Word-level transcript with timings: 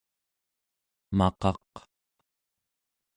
maqaq 1.17 1.71